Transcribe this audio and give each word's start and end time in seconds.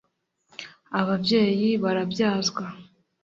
Ababyeyi 0.99 1.69
barabyazwa 1.83 2.63